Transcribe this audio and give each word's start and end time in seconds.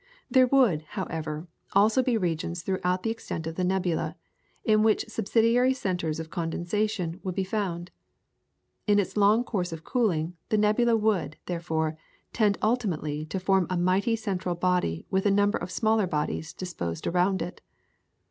There 0.31 0.47
would, 0.47 0.81
however, 0.97 1.45
also 1.73 2.01
be 2.01 2.17
regions 2.17 2.63
throughout 2.63 3.03
the 3.03 3.11
extent 3.11 3.45
of 3.45 3.53
the 3.53 3.63
nebula, 3.63 4.15
in 4.63 4.81
which 4.81 5.05
subsidiary 5.07 5.75
centres 5.75 6.19
of 6.19 6.31
condensation 6.31 7.19
would 7.21 7.35
be 7.35 7.43
found. 7.43 7.91
In 8.87 8.97
its 8.97 9.15
long 9.15 9.43
course 9.43 9.71
of 9.71 9.83
cooling, 9.83 10.35
the 10.49 10.57
nebula 10.57 10.97
would, 10.97 11.37
therefore, 11.45 11.99
tend 12.33 12.57
ultimately 12.63 13.25
to 13.27 13.39
form 13.39 13.67
a 13.69 13.77
mighty 13.77 14.15
central 14.15 14.55
body 14.55 15.05
with 15.11 15.27
a 15.27 15.29
number 15.29 15.59
of 15.59 15.69
smaller 15.69 16.07
bodies 16.07 16.51
disposed 16.51 17.05
around 17.05 17.43
it. 17.43 17.61